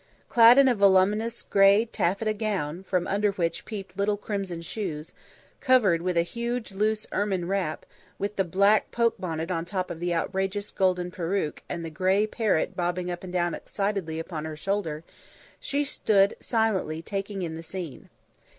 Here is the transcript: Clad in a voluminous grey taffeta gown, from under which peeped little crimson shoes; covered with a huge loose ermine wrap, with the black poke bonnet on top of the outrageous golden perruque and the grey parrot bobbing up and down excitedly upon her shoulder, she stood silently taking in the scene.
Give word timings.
Clad 0.29 0.57
in 0.57 0.67
a 0.67 0.73
voluminous 0.73 1.43
grey 1.43 1.85
taffeta 1.85 2.33
gown, 2.33 2.81
from 2.81 3.05
under 3.05 3.33
which 3.33 3.65
peeped 3.65 3.95
little 3.95 4.17
crimson 4.17 4.63
shoes; 4.63 5.13
covered 5.59 6.01
with 6.01 6.17
a 6.17 6.23
huge 6.23 6.71
loose 6.71 7.05
ermine 7.11 7.45
wrap, 7.45 7.85
with 8.17 8.35
the 8.35 8.43
black 8.43 8.89
poke 8.89 9.19
bonnet 9.19 9.51
on 9.51 9.63
top 9.63 9.91
of 9.91 9.99
the 9.99 10.11
outrageous 10.11 10.71
golden 10.71 11.11
perruque 11.11 11.61
and 11.69 11.85
the 11.85 11.91
grey 11.91 12.25
parrot 12.25 12.75
bobbing 12.75 13.11
up 13.11 13.23
and 13.23 13.33
down 13.33 13.53
excitedly 13.53 14.17
upon 14.17 14.43
her 14.43 14.57
shoulder, 14.57 15.03
she 15.59 15.83
stood 15.85 16.35
silently 16.39 17.03
taking 17.03 17.43
in 17.43 17.53
the 17.53 17.61
scene. 17.61 18.09